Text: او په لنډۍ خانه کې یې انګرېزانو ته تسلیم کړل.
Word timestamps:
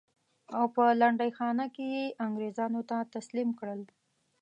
او 0.57 0.65
په 0.75 0.83
لنډۍ 1.01 1.31
خانه 1.37 1.65
کې 1.75 1.85
یې 1.95 2.03
انګرېزانو 2.25 2.81
ته 2.89 2.97
تسلیم 3.15 3.49
کړل. 3.59 3.81